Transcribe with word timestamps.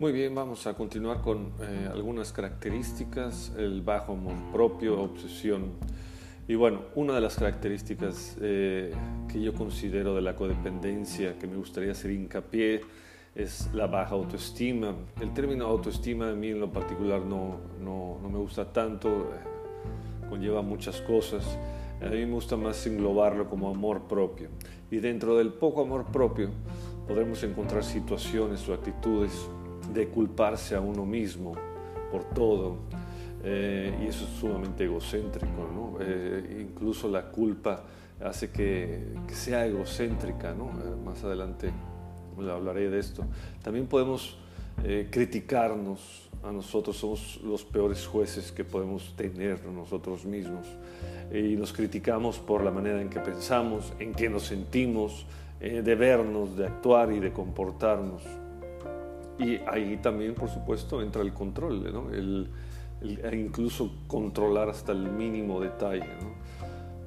Muy 0.00 0.12
bien, 0.12 0.34
vamos 0.34 0.66
a 0.66 0.72
continuar 0.72 1.20
con 1.20 1.52
eh, 1.60 1.86
algunas 1.92 2.32
características, 2.32 3.52
el 3.58 3.82
bajo 3.82 4.14
amor 4.14 4.32
propio, 4.50 4.98
obsesión. 4.98 5.72
Y 6.48 6.54
bueno, 6.54 6.84
una 6.94 7.12
de 7.12 7.20
las 7.20 7.36
características 7.36 8.38
eh, 8.40 8.94
que 9.30 9.42
yo 9.42 9.52
considero 9.52 10.14
de 10.14 10.22
la 10.22 10.34
codependencia, 10.34 11.38
que 11.38 11.46
me 11.46 11.56
gustaría 11.56 11.92
hacer 11.92 12.12
hincapié, 12.12 12.80
es 13.34 13.68
la 13.74 13.88
baja 13.88 14.14
autoestima. 14.14 14.94
El 15.20 15.34
término 15.34 15.66
autoestima 15.66 16.30
a 16.30 16.34
mí 16.34 16.48
en 16.48 16.60
lo 16.60 16.72
particular 16.72 17.20
no, 17.20 17.58
no, 17.78 18.20
no 18.22 18.30
me 18.30 18.38
gusta 18.38 18.72
tanto, 18.72 19.10
eh, 19.10 20.30
conlleva 20.30 20.62
muchas 20.62 21.02
cosas. 21.02 21.58
A 22.00 22.06
mí 22.06 22.24
me 22.24 22.32
gusta 22.32 22.56
más 22.56 22.86
englobarlo 22.86 23.50
como 23.50 23.68
amor 23.68 24.08
propio. 24.08 24.48
Y 24.90 24.96
dentro 24.96 25.36
del 25.36 25.52
poco 25.52 25.82
amor 25.82 26.06
propio 26.06 26.48
podremos 27.06 27.42
encontrar 27.42 27.84
situaciones 27.84 28.66
o 28.66 28.72
actitudes 28.72 29.50
de 29.92 30.08
culparse 30.08 30.74
a 30.74 30.80
uno 30.80 31.04
mismo 31.04 31.54
por 32.10 32.24
todo. 32.24 32.78
Eh, 33.42 33.98
y 34.02 34.06
eso 34.06 34.24
es 34.24 34.30
sumamente 34.38 34.84
egocéntrico, 34.84 35.68
¿no? 35.72 35.96
Eh, 36.00 36.66
incluso 36.68 37.08
la 37.08 37.30
culpa 37.30 37.84
hace 38.22 38.50
que, 38.50 39.14
sea 39.28 39.66
egocéntrica, 39.66 40.52
¿no? 40.52 40.66
Eh, 40.68 40.96
más 41.04 41.24
adelante 41.24 41.70
hablaré 42.38 42.90
de 42.90 42.98
esto. 42.98 43.24
También 43.62 43.86
podemos 43.86 44.38
criticarnos 45.10 46.30
a 46.42 46.50
nosotros, 46.50 46.96
somos 46.96 47.38
los 47.44 47.64
peores 47.64 48.06
jueces 48.06 48.50
que 48.50 48.64
podemos 48.64 49.14
tener 49.14 49.62
nosotros 49.66 50.24
mismos. 50.24 50.66
Y 51.30 51.54
nos 51.56 51.74
criticamos 51.74 52.38
por 52.38 52.64
la 52.64 52.70
manera 52.70 53.02
en 53.02 53.10
que 53.10 53.20
pensamos, 53.20 53.92
en 53.98 54.14
que 54.14 54.30
nos 54.30 54.44
sentimos, 54.44 55.26
de 55.60 55.94
vernos, 55.94 56.56
de 56.56 56.64
actuar 56.64 57.12
y 57.12 57.20
de 57.20 57.30
comportarnos. 57.30 58.22
Y 59.40 59.60
ahí 59.66 59.98
también, 60.02 60.34
por 60.34 60.48
supuesto, 60.48 61.00
entra 61.00 61.22
el 61.22 61.32
control, 61.32 61.92
¿no? 61.92 62.10
el, 62.10 62.50
incluso 63.32 63.90
controlar 64.06 64.68
hasta 64.68 64.92
el 64.92 65.10
mínimo 65.10 65.60
detalle. 65.60 66.06
¿no? 66.20 66.39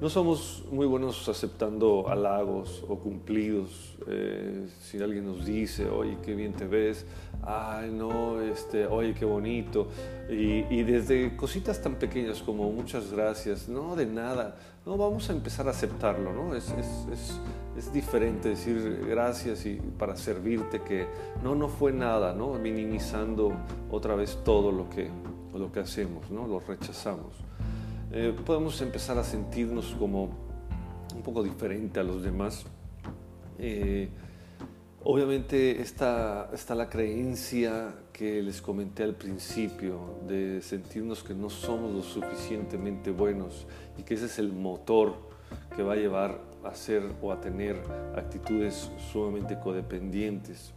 No 0.00 0.10
somos 0.10 0.64
muy 0.70 0.86
buenos 0.86 1.28
aceptando 1.28 2.08
halagos 2.08 2.84
o 2.88 2.98
cumplidos. 2.98 3.96
Eh, 4.06 4.66
si 4.80 5.02
alguien 5.02 5.24
nos 5.24 5.44
dice, 5.44 5.88
oye, 5.88 6.18
qué 6.22 6.34
bien 6.34 6.52
te 6.52 6.66
ves, 6.66 7.06
ay, 7.42 7.90
no, 7.90 8.40
este, 8.40 8.86
oye, 8.86 9.14
qué 9.14 9.24
bonito. 9.24 9.88
Y, 10.28 10.64
y, 10.74 10.82
desde 10.82 11.36
cositas 11.36 11.80
tan 11.80 11.94
pequeñas 11.94 12.42
como 12.42 12.70
muchas 12.72 13.12
gracias, 13.12 13.68
no, 13.68 13.96
de 13.96 14.06
nada, 14.06 14.56
no, 14.84 14.96
vamos 14.96 15.30
a 15.30 15.32
empezar 15.32 15.68
a 15.68 15.70
aceptarlo, 15.70 16.32
¿no? 16.32 16.54
Es, 16.54 16.70
es, 16.72 17.06
es, 17.12 17.40
es 17.76 17.92
diferente 17.92 18.50
decir 18.50 19.06
gracias 19.08 19.64
y 19.64 19.76
para 19.76 20.16
servirte 20.16 20.82
que 20.82 21.06
no, 21.42 21.54
no 21.54 21.68
fue 21.68 21.92
nada, 21.92 22.34
¿no? 22.34 22.54
Minimizando 22.54 23.52
otra 23.90 24.14
vez 24.14 24.38
todo 24.44 24.72
lo 24.72 24.90
que, 24.90 25.08
lo 25.54 25.72
que 25.72 25.80
hacemos, 25.80 26.30
¿no? 26.30 26.46
Lo 26.46 26.60
rechazamos. 26.60 27.32
Eh, 28.16 28.34
podemos 28.46 28.80
empezar 28.80 29.18
a 29.18 29.24
sentirnos 29.24 29.94
como 29.98 30.30
un 31.14 31.22
poco 31.22 31.42
diferente 31.42 32.00
a 32.00 32.04
los 32.04 32.22
demás. 32.22 32.64
Eh, 33.58 34.08
Obviamente 35.06 35.82
está, 35.82 36.48
está 36.54 36.74
la 36.74 36.88
creencia 36.88 37.94
que 38.10 38.42
les 38.42 38.62
comenté 38.62 39.02
al 39.02 39.14
principio 39.14 40.18
de 40.26 40.62
sentirnos 40.62 41.22
que 41.22 41.34
no 41.34 41.50
somos 41.50 41.92
lo 41.92 42.02
suficientemente 42.02 43.10
buenos 43.10 43.66
y 43.98 44.02
que 44.02 44.14
ese 44.14 44.24
es 44.24 44.38
el 44.38 44.50
motor 44.54 45.12
que 45.76 45.82
va 45.82 45.92
a 45.92 45.96
llevar 45.96 46.40
a 46.64 46.74
ser 46.74 47.02
o 47.20 47.32
a 47.32 47.40
tener 47.42 47.76
actitudes 48.16 48.90
sumamente 49.12 49.60
codependientes. 49.60 50.72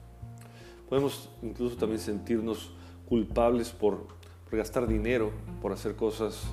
Podemos 0.90 1.30
incluso 1.42 1.78
también 1.78 2.02
sentirnos 2.02 2.74
culpables 3.08 3.70
por, 3.70 4.08
gastar 4.52 4.90
dinero, 4.90 5.32
por 5.62 5.72
hacer 5.72 5.96
cosas 5.96 6.44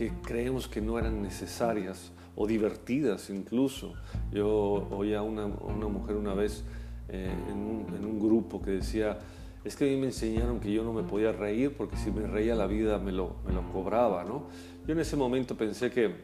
que 0.00 0.10
creemos 0.22 0.66
que 0.66 0.80
no 0.80 0.98
eran 0.98 1.20
necesarias 1.20 2.10
o 2.34 2.46
divertidas 2.46 3.28
incluso. 3.28 3.92
Yo 4.32 4.88
oía 4.92 5.18
a 5.18 5.22
una, 5.22 5.44
una 5.44 5.88
mujer 5.88 6.16
una 6.16 6.32
vez 6.32 6.64
eh, 7.10 7.30
en, 7.50 7.58
un, 7.58 8.18
grupo 8.18 8.62
que 8.62 8.70
decía, 8.70 9.18
es 9.62 9.76
que 9.76 9.84
a 9.84 9.88
mí 9.88 9.98
me 9.98 10.06
enseñaron 10.06 10.58
que 10.58 10.72
yo 10.72 10.84
no 10.84 10.94
me 10.94 11.02
podía 11.02 11.32
reír 11.32 11.74
porque 11.76 11.98
si 11.98 12.10
me 12.10 12.26
reía 12.26 12.54
la 12.54 12.66
vida 12.66 12.96
me 12.98 13.12
lo, 13.12 13.36
me 13.46 13.52
lo 13.52 13.70
cobraba, 13.72 14.24
¿no? 14.24 14.44
Yo 14.86 14.94
en 14.94 15.00
ese 15.00 15.16
momento 15.16 15.54
pensé 15.54 15.90
que, 15.90 16.14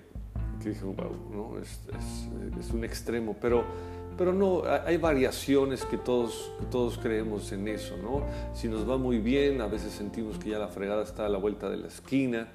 que 0.63 0.71
dije, 0.71 0.85
wow, 0.85 1.13
¿no? 1.31 1.59
es, 1.59 1.79
es, 2.59 2.71
un 2.71 2.83
extremo, 2.83 3.37
pero, 3.39 3.63
pero 4.17 4.33
no, 4.33 4.63
hay 4.87 4.97
variaciones 4.97 5.85
que 5.85 5.99
todos, 5.99 6.51
todos 6.71 6.97
creemos 6.97 7.53
en 7.53 7.69
eso, 7.69 7.95
¿no? 7.99 8.25
Si 8.55 8.69
nos 8.69 8.89
va 8.89 8.97
muy 8.97 9.19
bien, 9.19 9.61
a 9.61 9.67
veces 9.67 9.93
sentimos 9.93 10.39
que 10.39 10.49
ya 10.49 10.59
la 10.59 10.69
fregada 10.69 11.03
está 11.03 11.27
a 11.27 11.29
la 11.29 11.37
vuelta 11.37 11.69
de 11.69 11.77
la 11.77 11.89
esquina 11.89 12.49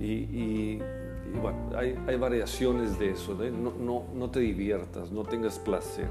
y, 0.00 0.04
y, 0.04 0.82
bueno, 1.40 1.70
hay, 1.76 1.96
hay, 2.06 2.16
variaciones 2.16 2.98
de 2.98 3.10
eso, 3.10 3.34
no, 3.34 3.72
no, 3.78 4.04
no, 4.14 4.30
te 4.30 4.40
diviertas, 4.40 5.10
no 5.10 5.22
tengas 5.24 5.58
placer. 5.58 6.08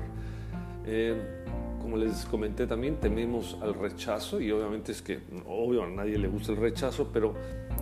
Eh, 0.85 1.41
como 1.81 1.97
les 1.97 2.25
comenté 2.25 2.67
también, 2.67 2.97
tememos 2.97 3.57
al 3.61 3.73
rechazo 3.73 4.39
y 4.39 4.51
obviamente 4.51 4.91
es 4.91 5.01
que, 5.01 5.19
obvio, 5.47 5.83
a 5.83 5.87
nadie 5.87 6.17
le 6.17 6.27
gusta 6.27 6.51
el 6.51 6.59
rechazo, 6.59 7.09
pero 7.11 7.33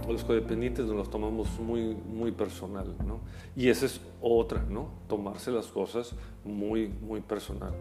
los 0.07 0.23
codependientes 0.23 0.85
nos 0.85 0.95
los 0.95 1.09
tomamos 1.09 1.59
muy, 1.59 1.95
muy 1.95 2.31
personal, 2.31 2.95
¿no? 3.05 3.19
Y 3.55 3.69
esa 3.69 3.85
es 3.85 4.01
otra, 4.21 4.63
¿no? 4.63 4.89
Tomarse 5.07 5.51
las 5.51 5.67
cosas 5.67 6.15
muy, 6.43 6.87
muy 6.87 7.21
personal. 7.21 7.73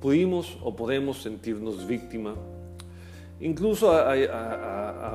Pudimos 0.00 0.58
o 0.62 0.76
podemos 0.76 1.22
sentirnos 1.22 1.86
víctima. 1.86 2.34
Incluso 3.40 3.92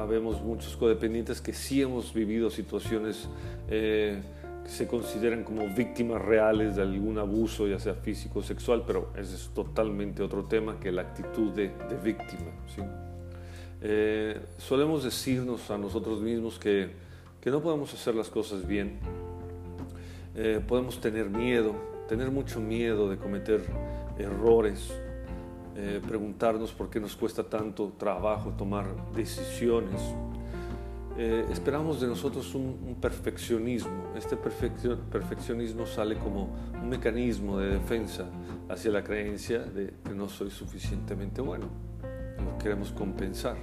vemos 0.07 0.41
muchos 0.41 0.75
codependientes 0.75 1.41
que 1.41 1.53
sí 1.53 1.81
hemos 1.81 2.13
vivido 2.13 2.49
situaciones 2.49 3.29
eh, 3.69 4.21
se 4.65 4.87
consideran 4.87 5.43
como 5.43 5.67
víctimas 5.73 6.21
reales 6.21 6.75
de 6.75 6.83
algún 6.83 7.17
abuso, 7.17 7.67
ya 7.67 7.79
sea 7.79 7.95
físico 7.95 8.39
o 8.39 8.43
sexual, 8.43 8.83
pero 8.85 9.11
ese 9.15 9.35
es 9.35 9.49
totalmente 9.53 10.21
otro 10.21 10.45
tema 10.45 10.79
que 10.79 10.91
la 10.91 11.01
actitud 11.01 11.51
de, 11.51 11.71
víctima. 12.03 12.51
Eh, 13.81 14.39
solemos 14.57 15.03
decirnos 15.03 15.71
a 15.71 15.77
nosotros 15.77 16.21
mismos 16.21 16.59
que, 16.59 16.91
que, 17.41 17.49
no 17.49 17.61
podemos 17.61 17.93
hacer 17.93 18.13
las 18.13 18.29
cosas 18.29 18.67
bien, 18.67 18.99
eh, 20.35 20.61
podemos 20.67 21.01
tener 21.01 21.29
miedo, 21.29 21.73
tener 22.07 22.29
mucho 22.29 22.59
miedo 22.59 23.09
de 23.09 23.17
cometer 23.17 23.63
errores, 24.19 24.93
eh, 25.81 26.01
preguntarnos 26.05 26.73
por 26.73 26.89
qué 26.89 26.99
nos 26.99 27.15
cuesta 27.15 27.41
tanto 27.41 27.93
trabajo 27.97 28.49
tomar 28.49 28.85
decisiones. 29.13 30.01
Eh, 31.17 31.45
esperamos 31.49 32.01
de 32.01 32.07
nosotros 32.07 32.53
un, 32.53 32.97
perfeccionismo. 32.99 34.11
Este 34.13 34.35
perfeccionismo 34.35 35.85
sale 35.85 36.17
como 36.17 36.53
un 36.73 36.89
mecanismo 36.89 37.59
de 37.59 37.69
defensa 37.69 38.25
hacia 38.67 38.91
la 38.91 39.05
creencia 39.05 39.59
de 39.59 39.93
que 40.03 40.13
no 40.13 40.27
soy 40.27 40.51
suficientemente 40.51 41.39
bueno. 41.39 41.69
Lo 42.43 42.57
queremos 42.57 42.91
compensar. 42.91 43.55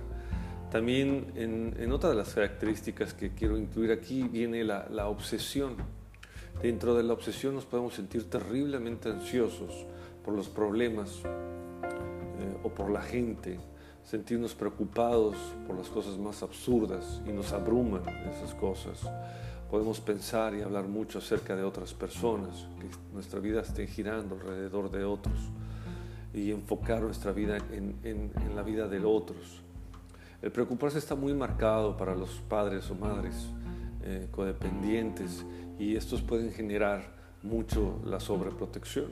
También 0.71 1.33
en, 1.35 1.93
otra 1.93 2.09
de 2.09 2.17
las 2.17 2.33
características 2.33 3.13
que 3.13 3.35
quiero 3.35 3.59
incluir 3.59 3.93
aquí 3.93 4.23
viene 4.23 4.65
la, 4.65 5.07
obsesión. 5.09 5.77
Dentro 6.63 6.95
de 6.95 7.03
la 7.03 7.13
obsesión 7.13 7.55
nos 7.55 7.67
podemos 7.67 7.93
sentir 7.93 8.31
terriblemente 8.31 9.11
ansiosos 9.11 9.85
por 10.25 10.33
los 10.33 10.49
problemas 10.49 11.23
por 12.71 12.91
la 12.91 13.03
gente 13.03 13.59
sentirnos 14.07 14.55
preocupados 14.55 15.37
por 15.67 15.77
las 15.77 15.89
cosas 15.89 16.17
más 16.17 16.43
absurdas 16.43 17.21
y 17.27 17.33
nos 17.33 17.53
abruman 17.53 18.03
esas 18.31 18.55
cosas. 18.55 19.01
Podemos 19.71 20.01
pensar 20.01 20.55
y 20.55 20.63
hablar 20.63 20.87
mucho 20.87 21.19
acerca 21.19 21.57
de 21.57 21.65
otras 21.65 21.93
personas, 21.93 22.69
que 22.79 22.87
nuestra 23.13 23.41
vida 23.41 23.63
esté 23.63 23.89
girando 23.89 24.37
alrededor 24.37 24.93
de 24.93 25.05
otros 25.05 25.35
y 26.33 26.53
enfocar 26.53 27.03
nuestra 27.03 27.33
vida 27.33 27.59
en, 27.73 28.31
la 28.55 28.63
vida 28.63 28.87
de 28.87 29.05
otros. 29.05 29.63
El 30.41 30.53
preocuparse 30.53 30.99
está 30.99 31.17
muy 31.17 31.35
marcado 31.35 31.97
para 31.97 32.15
los 32.15 32.31
padres 32.49 32.89
o 32.91 32.95
madres 32.95 33.49
eh, 34.05 34.29
codependientes 34.31 35.45
y 35.81 35.97
estos 35.97 36.23
pueden 36.23 36.53
generar 36.53 37.17
mucho 37.43 38.01
la 38.05 38.21
sobreprotección 38.21 39.09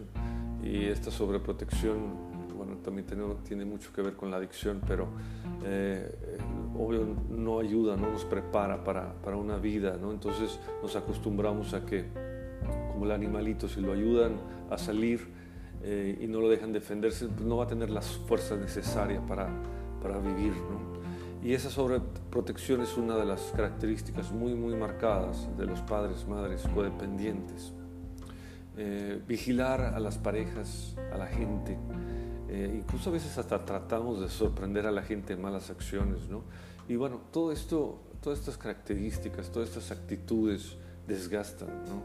y 0.62 0.84
esta 0.84 1.10
sobreprotección 1.10 2.33
también 2.84 3.06
tiene, 3.06 3.24
tiene, 3.46 3.64
mucho 3.64 3.92
que 3.92 4.02
ver 4.02 4.14
con 4.14 4.30
la 4.30 4.36
adicción, 4.36 4.80
pero 4.86 5.08
eh, 5.64 6.38
obvio 6.78 7.06
no 7.30 7.58
ayuda, 7.58 7.96
no 7.96 8.10
nos 8.10 8.24
prepara 8.24 8.84
para, 8.84 9.14
para, 9.14 9.36
una 9.36 9.56
vida, 9.56 9.96
¿no? 10.00 10.12
Entonces 10.12 10.60
nos 10.82 10.94
acostumbramos 10.94 11.74
a 11.74 11.84
que, 11.84 12.04
como 12.92 13.06
el 13.06 13.10
animalito, 13.10 13.66
si 13.68 13.80
lo 13.80 13.92
ayudan 13.92 14.36
a 14.70 14.78
salir 14.78 15.26
eh, 15.82 16.18
y 16.20 16.26
no 16.26 16.40
lo 16.40 16.48
dejan 16.48 16.72
defenderse, 16.72 17.26
pues 17.26 17.44
no 17.44 17.56
va 17.56 17.64
a 17.64 17.68
tener 17.68 17.90
las 17.90 18.06
fuerzas 18.06 18.58
necesarias 18.58 19.22
para, 19.26 19.48
para 20.00 20.18
vivir, 20.18 20.52
¿no? 20.52 20.94
Y 21.42 21.52
esa 21.52 21.68
sobreprotección 21.68 22.80
es 22.80 22.96
una 22.96 23.16
de 23.16 23.26
las 23.26 23.52
características 23.54 24.32
muy, 24.32 24.54
muy 24.54 24.74
marcadas 24.76 25.46
de 25.58 25.66
los 25.66 25.80
padres, 25.82 26.26
madres 26.26 26.62
codependientes. 26.74 27.74
Eh, 28.78 29.20
vigilar 29.28 29.82
a 29.82 30.00
las 30.00 30.16
parejas, 30.18 30.96
a 31.12 31.18
la 31.18 31.26
gente, 31.26 31.78
Eh, 32.54 32.72
incluso 32.72 33.10
a 33.10 33.12
veces 33.12 33.36
hasta 33.36 33.64
tratamos 33.64 34.20
de 34.20 34.28
sorprender 34.28 34.86
a 34.86 34.92
la 34.92 35.02
gente 35.02 35.32
en 35.32 35.42
malas 35.42 35.70
acciones, 35.70 36.28
¿no? 36.28 36.42
Y 36.88 36.94
bueno, 36.94 37.20
todo 37.32 37.50
esto, 37.50 37.98
todas 38.22 38.38
estas 38.38 38.56
características, 38.56 39.50
todas 39.50 39.70
estas 39.70 39.90
actitudes 39.90 40.76
desgastan, 41.08 41.68
¿no? 41.88 42.02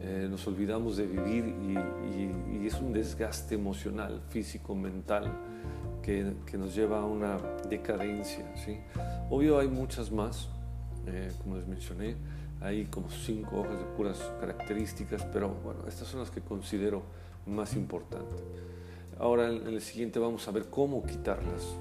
Eh, 0.00 0.28
nos 0.30 0.46
olvidamos 0.46 0.96
de 0.96 1.06
vivir 1.06 1.44
y, 1.44 2.66
es 2.66 2.74
un 2.74 2.92
desgaste 2.92 3.56
emocional, 3.56 4.20
físico, 4.28 4.76
mental, 4.76 5.24
que, 6.02 6.34
que, 6.46 6.56
nos 6.56 6.72
lleva 6.72 7.00
a 7.00 7.04
una 7.04 7.38
decadencia, 7.68 8.46
¿sí? 8.64 8.78
Obvio 9.28 9.58
hay 9.58 9.66
muchas 9.66 10.12
más, 10.12 10.48
eh, 11.06 11.32
como 11.42 11.56
les 11.56 11.66
mencioné, 11.66 12.14
hay 12.60 12.84
como 12.84 13.10
cinco 13.10 13.62
hojas 13.62 13.76
de 13.76 13.84
puras 13.96 14.18
características, 14.38 15.24
pero 15.32 15.48
bueno, 15.64 15.80
estas 15.88 16.06
son 16.06 16.20
las 16.20 16.30
que 16.30 16.42
considero 16.42 17.02
más 17.44 17.74
importantes. 17.74 18.40
Ahora 19.20 19.48
en 19.48 19.66
el 19.66 19.82
siguiente 19.82 20.18
vamos 20.18 20.48
a 20.48 20.50
ver 20.50 20.64
cómo 20.70 21.04
quitarlas. 21.04 21.76